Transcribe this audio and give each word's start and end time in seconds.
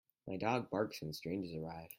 My 0.27 0.37
dog 0.37 0.69
barks 0.71 1.01
when 1.01 1.13
strangers 1.13 1.53
arrive. 1.55 1.89